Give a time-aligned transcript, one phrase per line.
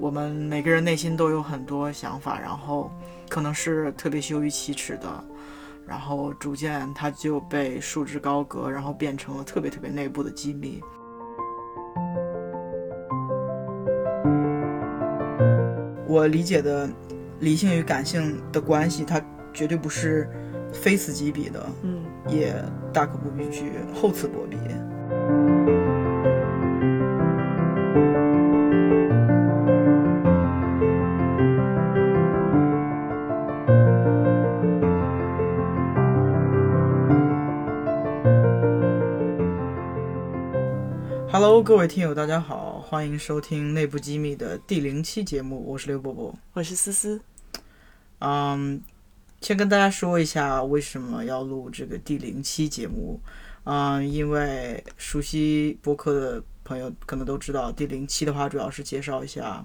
[0.00, 2.90] 我们每个人内心都有很多想法，然后
[3.28, 5.24] 可能是特别羞于启齿的，
[5.86, 10.80] 然后逐渐它就被束之高阁，然后变成了特别特别内部的机密。
[16.06, 16.88] 我理解的
[17.40, 19.20] 理性与感性的关系，它
[19.52, 20.28] 绝对不是
[20.72, 22.54] 非此即彼的，嗯，也
[22.92, 24.56] 大可不必去厚此薄彼。
[41.30, 46.34] Hello，各位听友，大家好，欢迎收听内部机密的第零期节目，我是刘伯伯。
[46.54, 47.20] 我是思思。
[48.20, 48.82] 嗯，
[49.42, 53.20] 先跟大家说一下为什么要录这个第零期节目。
[53.64, 59.62] 嗯，因为熟悉播客的朋友可能都知道，第零期的话主要是介绍一下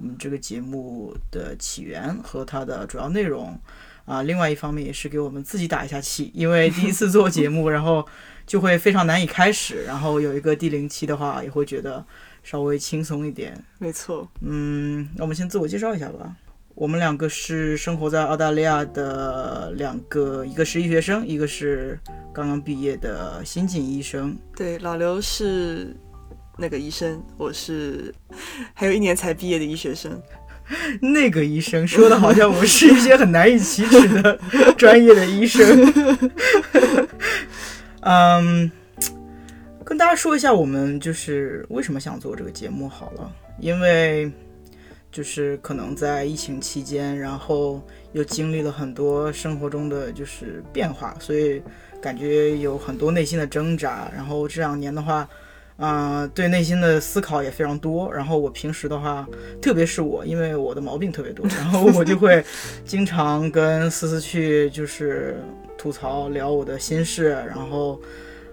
[0.00, 3.60] 我们这个节目的起源和它的主要内容。
[4.06, 8.04] 啊，另外一方面也是给我们自己打一下气，因为第一次做节目，然后
[8.44, 12.04] 就会非常难以开始，然后有一个第零期的话，也会觉得
[12.42, 13.62] 稍微轻松一点。
[13.78, 16.34] 没错，嗯，那我们先自我介绍一下吧。
[16.74, 21.96] 我们两个是生活在澳大利亚的两个，一个是医学生，一个是
[22.32, 24.36] 刚刚毕业的新晋医生。
[24.56, 25.94] 对，老刘是
[26.60, 28.14] 那个医生，我是
[28.74, 30.20] 还有一年才毕业的医学生。
[31.00, 34.38] 那个医生说的好像我们是一些很难以启齿的
[34.76, 35.66] 专业的医生。
[38.02, 38.70] 嗯，
[39.84, 44.30] 跟大家说一下，我们就是为什么想做这个节目好了，因为
[45.10, 51.60] 就是可能在疫情期间，然后又经历了很多生活中的就是变化，所以
[52.00, 54.08] 感觉有很多内心的挣扎。
[54.14, 55.26] 然后这两年的话。
[55.80, 58.12] 嗯，对内心的思考也非常多。
[58.12, 59.26] 然后我平时的话，
[59.62, 62.44] 特别是我，因为我的毛病特别多，然后我就会
[62.84, 65.42] 经常跟思思去就是
[65.78, 67.30] 吐槽聊我的心事。
[67.48, 67.98] 然后，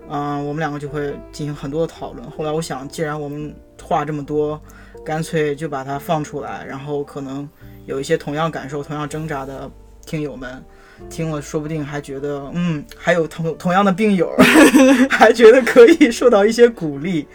[0.10, 2.32] 嗯，我们两个就会进行很多的讨论。
[2.32, 4.58] 后来我想，既然我们话这么多，
[5.04, 6.66] 干脆就把它放出来。
[6.66, 7.48] 然后可能
[7.86, 9.70] 有一些同样感受、同样挣扎的
[10.07, 10.66] 听友们。
[11.12, 14.35] 听了，说不定还觉得，嗯，还有同同样的病友，
[15.12, 17.28] 还觉得可以受到一些鼓励，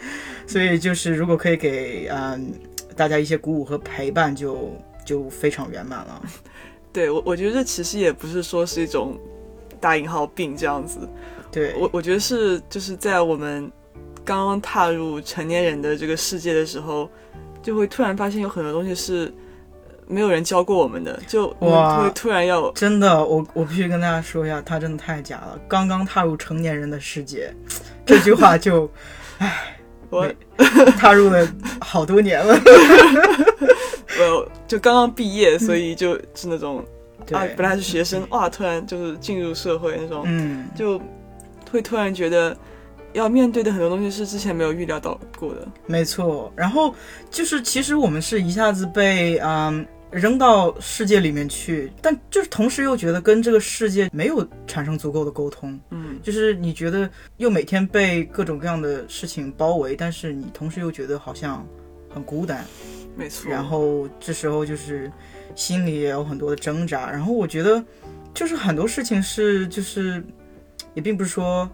[0.45, 2.53] 所以就是如果可以给嗯
[2.93, 4.73] 大家一些鼓舞和陪伴，就
[5.05, 6.21] 就非常圆满了。
[6.91, 9.17] 对我，我觉得这其实也不是说是一种
[9.79, 10.99] 大引号病这样子，
[11.49, 13.71] 对我我觉得是就是在我们
[14.25, 17.09] 刚刚踏入成年人的这个世界的时候，
[17.61, 19.33] 就会突然发现有很多东西是。
[20.13, 25.59] 没有人教过我们的，就哇，突然要真的，我我必须跟大家说一下，他真的太假了。
[25.67, 27.51] 刚刚踏入成年人的世界，
[28.05, 28.87] 这句话就，
[29.39, 29.75] 唉，
[30.11, 30.31] 我
[30.97, 31.47] 踏入了
[31.81, 32.53] 好多年了，
[34.19, 36.85] 我就刚刚毕业，所以就是那种
[37.31, 41.01] 啊，本来是学生，哇，突然就是进入社会那种，嗯，就
[41.71, 42.55] 会突然觉得。
[43.13, 46.51] 要面对的很多东西是之前没有预料到过的，没错。
[46.55, 46.91] 然后
[47.29, 55.79] 就是，其实我们是一下子被嗯扔到世界里面去，但就是同时又觉得跟这个世界没有产生足够的沟通。
[55.89, 61.67] 嗯，就是你觉得又每天被各种各样的事情包围，但是你同时又觉得好像
[62.09, 62.63] 很孤单。
[63.15, 63.51] 没错。
[63.51, 65.11] 然后这时候就是
[65.55, 67.11] 心里也有很多的挣扎。
[67.11, 67.83] 然后我觉得
[68.33, 70.23] 就是很多事情是就是
[70.93, 71.69] 也并不是说。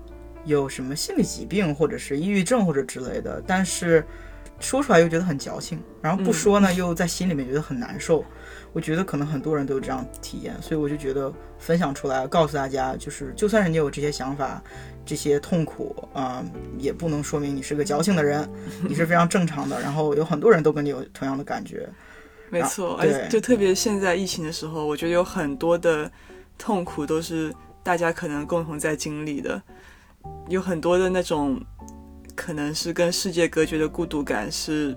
[0.45, 4.03] 有什么心理疾病，或者是抑郁症或者之类的，但是
[4.59, 8.23] 说出来又觉得很矫情，然后不说呢，又在心里面觉得很难受。
[8.71, 14.61] 我觉得可能很多人都有这样体验，所以我就觉得分享出来，告诉大家，就是就算是你有这些想法、
[15.03, 16.43] 这些痛苦啊，
[16.77, 18.47] 也不能说明你是个矫情的人，
[18.87, 19.81] 你是非常正常的。
[19.81, 21.89] 然后有很多人都跟你有同样的感觉，
[22.51, 26.11] 没错，而且就特别现在疫情的时候，我觉得有很多的
[26.57, 29.59] 痛苦都是大家可能共同在经历的。
[30.47, 31.59] 有很多的那种，
[32.39, 34.95] 可能是跟世界隔绝的孤独感，是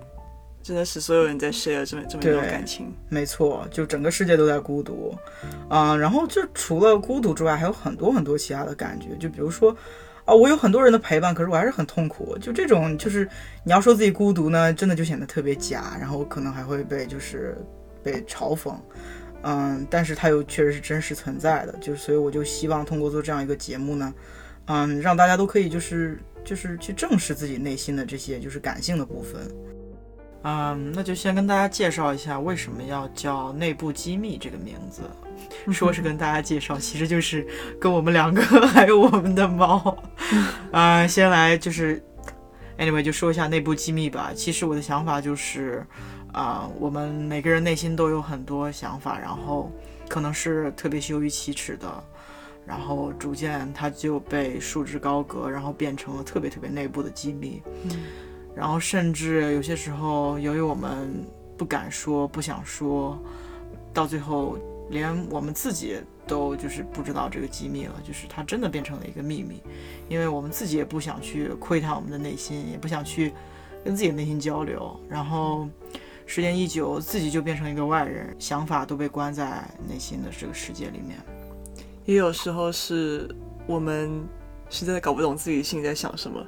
[0.61, 2.95] 真的是所有人在 share 这么这么一种感情。
[3.09, 5.13] 没错，就整个世界都在孤独，
[5.67, 9.09] 啊，然后就除了孤独之外，还有很多很多其他的感觉。
[9.19, 9.75] 就比如说，
[10.23, 12.37] 啊，我有很多人的陪伴，可是我还是很痛苦。
[12.37, 13.27] 就这种，就是
[13.65, 17.57] 你要说自己孤独呢，真的就显得特别假，然后可能还会被就是
[18.01, 18.73] 被嘲讽，
[19.41, 21.75] 嗯，但是它又确实是真实存在的。
[21.81, 24.13] 就所以我就希望通过做这样一个节目呢。
[24.67, 29.51] 嗯，让大家都可以就是就是去正视自己内心的这些就是感性的部分。
[30.45, 35.01] 嗯，那就先跟大家介绍一下为什么要叫内部机密这个名字。
[35.71, 37.47] 说是跟大家介绍，其实就是
[37.79, 39.97] 跟我们两个 还有我们的猫。
[40.71, 42.03] 啊，先来就是
[42.77, 44.31] ，anyway 就说一下内部机密吧。
[44.35, 45.85] 其实我的想法就是，
[46.33, 49.71] 啊，我们每个人内心都有很多想法，然后
[50.09, 52.03] 可能是特别羞于启齿的，
[52.65, 57.61] 然后逐渐它就被束之高阁，然后变成了特别特别内部的机密。
[57.83, 58.03] 嗯，
[58.55, 61.25] 然后甚至有些时候，由于我们
[61.57, 63.17] 不敢说、不想说，
[63.93, 64.57] 到最后
[64.89, 65.97] 连我们自己。
[66.25, 69.61] 都就是不知道这个机密了，就是它真的变成了一个秘密，
[70.07, 73.33] 因为我们自己也不想去窥探我们的内心，也不想去
[73.83, 75.67] 跟自己的内心交流，然后
[76.25, 81.17] 时间一久，自己就变成一个外人，想法都被关在内心的这个世界里面。
[82.05, 83.27] 也有时候是
[83.65, 84.23] 我们
[84.69, 86.45] 实在搞不懂自己心里在想什么，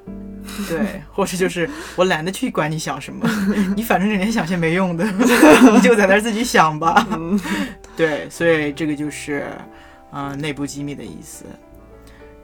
[0.68, 3.28] 对， 或者就是我懒得去管你想什么，
[3.76, 5.06] 你反正整天想些没用的，
[5.74, 7.08] 你就在那自己想吧。
[7.96, 9.48] 对，所以这个就是，
[10.12, 11.46] 呃，内部机密的意思。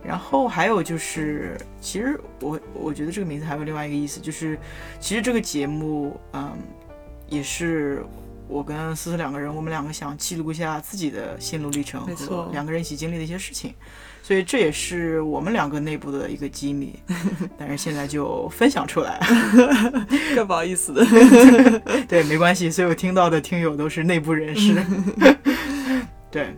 [0.03, 4.57] 然后还有就是，其实我我觉得这个名字还有另外一个意思，就是
[4.99, 6.57] 其实这个节目，嗯，
[7.27, 8.03] 也是
[8.51, 13.74] 我跟思思两个人，我们两个想记录一下自己的心路历程，没错，两个人一起经历的一些事情。
[14.24, 16.94] 所以这也是我们两个内部的一个机密，
[17.57, 19.19] 但是现在就分享出来，
[20.36, 21.03] 更不好意思的。
[22.07, 24.75] 对， 没关系，所有听到的听友都是内部人士。
[26.30, 26.56] 对，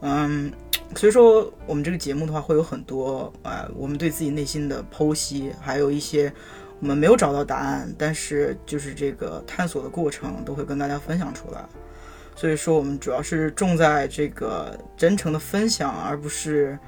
[0.00, 0.52] 嗯，
[0.96, 6.30] 所以说我们这个节目的话，会有很多啊，我们对自己内心的剖析，还有一些
[6.80, 11.64] 我们没有找到答案，但是就是这个探索的过程，都会跟大家分享出来。
[12.34, 16.78] 所以说，我们主要是重在这个真诚的分享，而不是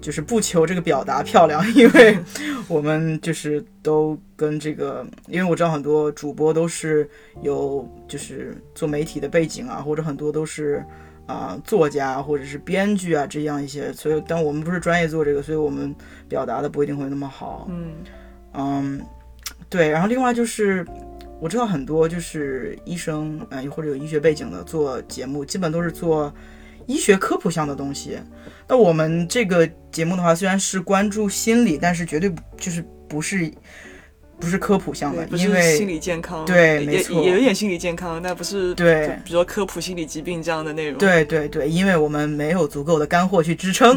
[0.00, 2.16] 就是不求这个表达漂亮，因为
[2.68, 7.08] 我们就是都跟这个，因为我知道很多主播都是
[7.42, 10.84] 有就是做媒体的背景啊，或者很多都是
[11.26, 15.92] 啊作家或者是编剧啊这样一些，所以但我们不是专业做这个，所以我们
[16.28, 17.66] 表达的不一定会那么好。
[17.68, 17.94] 嗯
[18.52, 19.00] 嗯，
[19.70, 20.84] 对，然后另外就是。
[21.42, 26.30] 我知道很多就是医生，嗯，或者有医学背景的做节目，基本都是做
[26.84, 28.18] 医学科普项的东西。
[28.68, 33.50] 那我们这个节目的话，虽然是关注心理，但是绝对就是不是
[34.38, 40.98] 不是科普项的，因为心理健康，对，没错，也有点心理健康，但不是对，比如说科普心理疾病这样的内容。
[40.98, 43.96] 对对对，因为我们没有足够的干货去支撑。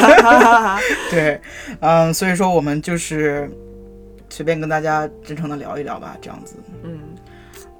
[1.10, 1.40] 对，
[1.80, 3.50] 嗯，所以说我们就是。
[4.34, 6.56] 随便跟大家真诚的聊一聊吧，这样子。
[6.82, 7.00] 嗯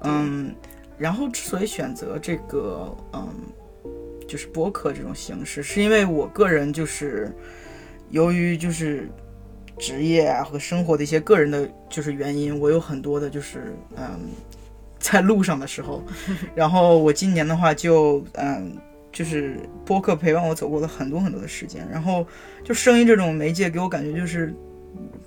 [0.03, 0.55] 嗯，
[0.97, 3.29] 然后之所以选择这个，嗯，
[4.29, 7.35] 就是播客这种形式，是因为我个人就是
[8.11, 9.09] 由于就是
[9.81, 14.21] 职业啊和生活的一些个人的，就是原因，我有很多的就是嗯，
[15.01, 16.05] 在路上的时候，
[16.55, 18.77] 然后我今年的话就嗯，
[19.11, 22.25] 就是播客陪伴我走过了很多很多的时间，然后
[22.63, 24.55] 就声音这种媒介给我感觉就是。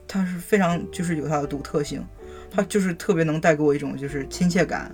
[0.08, 2.06] 它是非常就是有它的独特性，
[2.50, 4.92] 它就是特别能带给我一种就是亲切感，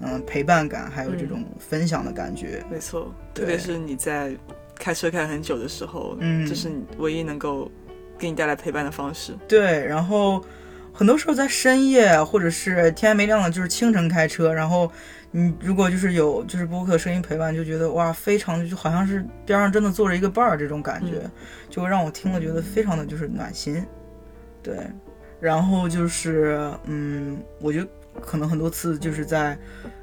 [0.00, 2.64] 嗯，陪伴感，还有这种分享的感觉。
[2.70, 4.36] 没错，特别是你在
[4.78, 7.70] 开车开很久的时候，嗯，这是你唯一能够
[8.18, 9.34] 给你带来陪伴的方式。
[9.46, 10.42] 对，然后
[10.92, 14.90] 很多时候在深夜或者是天还没亮的，就是清晨开车，然后
[15.30, 21.28] 你如果就是有就是播客声音陪伴，就觉得哇，非常就好像是边上真的坐着一个伴儿，这种感觉
[21.68, 23.84] 就会让我听了觉得非常的就是暖心。
[24.66, 24.76] 对，
[25.40, 27.86] 然后就是，嗯，我觉得
[28.20, 29.56] 可能很多次就是在，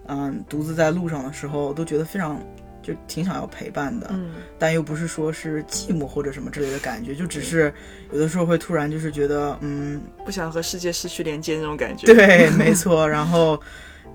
[0.07, 2.41] 嗯，独自在路上的时候，都觉得非常，
[2.81, 7.73] 就挺想要陪伴的，嗯，但又不是说是寂寞或者什么之类的感觉，就只是
[8.13, 12.07] 有的时候会突然就是觉得，嗯，不想和世界失去连接那种感觉。
[12.07, 13.59] 对， 没错，然后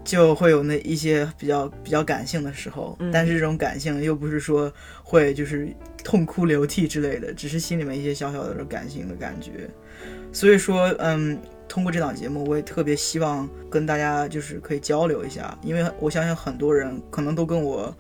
[0.03, 4.73] 就会有那一些比较比较感性的时候，但是这种感性又不是说
[5.03, 5.69] 会就是
[6.03, 9.69] 痛哭流涕之类的，只是心里面一些小小的感性的感觉。
[10.33, 17.95] 所以说，嗯，通过这档节目，我也特别希望跟大家就是可以交流一下，因为我相信很多人可能都跟我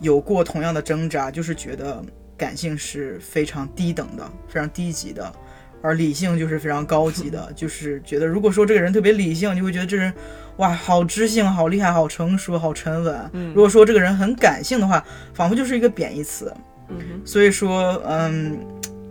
[0.00, 2.02] 有过同样的挣扎，就是觉得
[2.36, 5.32] 感性是非常低等的、非常低级的，
[5.80, 10.12] 而理性就是非常高级的， 就是觉得如果说这个人特别理性，你会觉得这人
[10.56, 13.30] 哇，好知性、好厉害、好成熟、好沉稳。
[13.32, 16.52] 嗯，如果说这个人很感性的话，仿佛就是一个贬义词。
[16.88, 18.58] 嗯，所以说，嗯。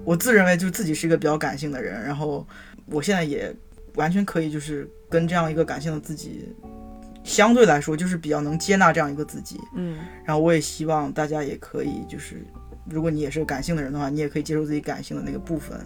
[0.08, 2.48] 我自认为就自己是一个比较感性的人，然后
[2.86, 3.54] 我现在也
[3.96, 6.48] 完全可以就是跟这样一个感性的自己
[7.26, 12.42] 相对来说就是比较能接纳这样一个自己，嗯，然后我也希望大家也可以就是
[12.90, 15.78] 如果你也是个感性的人的话，你也可以接受自己感性的那个部分，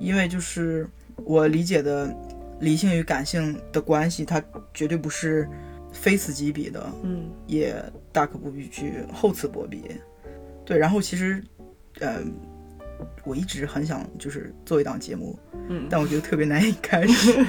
[0.00, 0.84] 因为就是
[1.14, 2.12] 我理解的
[2.58, 4.42] 理性与感性的关系，它
[4.74, 5.48] 绝对不是
[5.92, 9.84] 非此即彼的，嗯，也大可不必去厚此薄彼，
[10.64, 11.40] 对，然后其实，
[12.00, 12.34] 嗯。
[13.24, 15.38] 我一直很想就是做一档节目，
[15.68, 17.44] 嗯，但我觉得特别难以开始，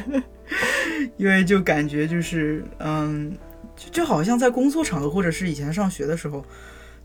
[1.18, 3.38] 因为就感觉就是嗯，
[3.75, 6.44] 就就好像在工作场合或者是以前上学的时候，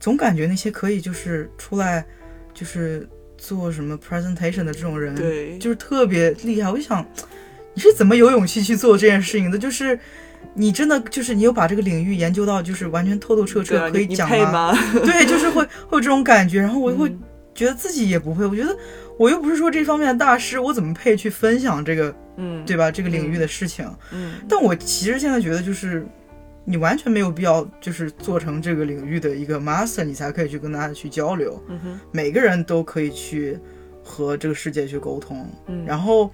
[0.00, 2.04] 总感觉那些可以就是出来
[2.54, 3.06] 就是
[3.36, 6.70] 做什么 presentation 的这种人，对，就是特别厉害。
[6.70, 7.06] 我就想，
[7.74, 9.58] 你是怎么有勇气去做这件事情的？
[9.58, 9.98] 就是
[10.54, 14.74] 你真的就是你有把这个领域研究到就是完全透透彻彻，可以讲吗？
[15.04, 17.14] 对，就是会会有这种感觉，然后我会。
[17.54, 18.76] 觉得自己也不会，我觉得
[19.18, 22.90] 我又不是说这方面的大师，我怎么配去分享这个，嗯，对吧？
[22.90, 24.34] 这个领域的事情，嗯。
[24.48, 26.06] 但我其实现在觉得，就是
[26.64, 31.62] 你完全没有必要，就是做成这个领域的一个 master，你才可以去跟大家去交流。
[32.10, 33.58] 每个人都可以去
[34.02, 35.48] 和这个世界去沟通。
[35.66, 36.30] 嗯，然后。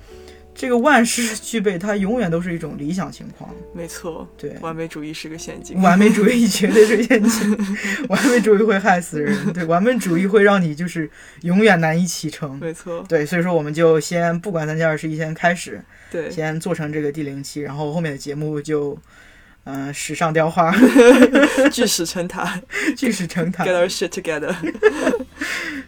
[0.58, 3.48] 这个万事俱备，它永远都是一种理想情况。
[3.72, 5.80] 没错，对，完美主义是个陷阱。
[5.80, 7.56] 完美主义绝对是陷阱，
[8.10, 9.52] 完美主义会害死人。
[9.52, 11.08] 对，完美主义会让你就是
[11.42, 12.58] 永远难以启程。
[12.58, 18.98] 没错，对，所以说我们就先不管三七二十一，先开始，对，先做成这个第零期，然后后面的节目就，
[19.62, 20.74] 嗯，史上雕花，
[21.70, 22.60] 巨石成塔，
[22.96, 24.52] 巨石成塔，Get our shit together。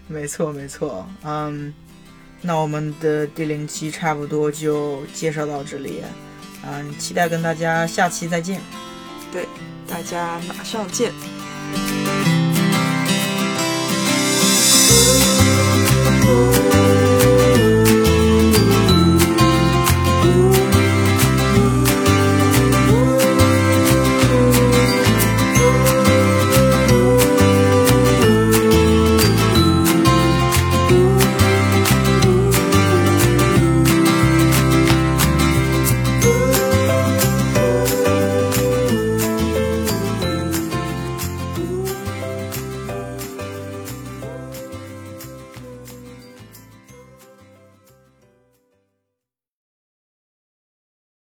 [0.06, 1.74] 没错，没错，嗯。
[2.42, 6.02] 那我们的第零期差不多就介绍到这里，
[6.66, 8.60] 嗯，期待跟大家下期再见。
[9.32, 9.46] 对，
[9.86, 11.12] 大家马上见。